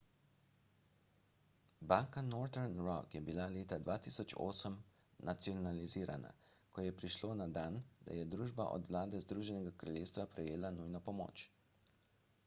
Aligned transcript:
banka 1.91 2.21
northern 2.29 2.73
rock 2.87 3.11
je 3.17 3.21
bila 3.27 3.45
leta 3.57 3.77
2008 3.89 4.79
nacionalizirala 5.29 6.31
ko 6.73 6.77
je 6.87 6.95
prišlo 7.03 7.37
na 7.43 7.47
dan 7.61 7.77
da 8.09 8.17
je 8.21 8.25
družba 8.35 8.69
od 8.81 8.91
vlade 8.95 9.23
združenega 9.29 9.75
kraljestva 9.85 10.27
prejela 10.35 10.73
nujno 10.83 11.03
pomoč 11.13 11.45